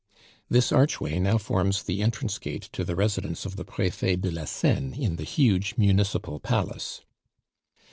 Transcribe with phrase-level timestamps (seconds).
[0.49, 4.45] This archway now forms the entrance gate to the residence of the Prefet de la
[4.45, 7.01] Seine in the huge municipal palace.